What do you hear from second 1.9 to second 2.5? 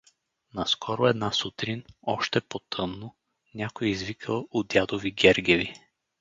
още